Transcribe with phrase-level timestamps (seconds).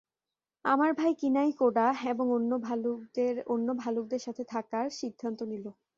[0.65, 2.25] আমার ভাই কিনাই কোডা এবং
[2.35, 5.65] অন্য ভালুকদের সাথে থাকার সিদ্ধান্ত নিল।